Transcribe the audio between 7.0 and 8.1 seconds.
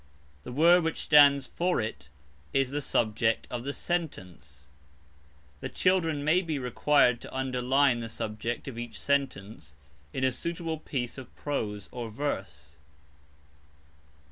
to underline the